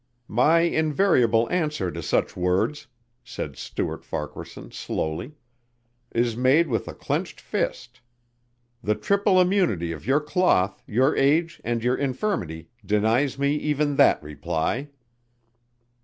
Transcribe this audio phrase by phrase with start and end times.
[0.27, 2.87] "My invariable answer to such words,"
[3.23, 5.33] said Stuart Farquaharson slowly,
[6.11, 8.01] "is made with a clenched fist.
[8.81, 14.23] The triple immunity of your cloth, your age and your infirmity denies me even that
[14.23, 14.89] reply."